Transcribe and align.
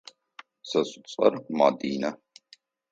Сэ 0.69 0.81
сцӏэр 0.89 1.33
Мадинэ. 1.57 2.09